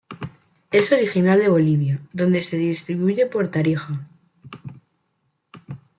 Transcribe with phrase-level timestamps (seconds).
[0.71, 4.09] Es originaria de Bolivia, donde se distribuye por Tarija.